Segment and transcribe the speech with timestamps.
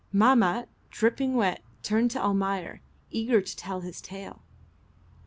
[0.11, 4.41] Mahmat, dripping wet, turned to Almayer, eager to tell his tale.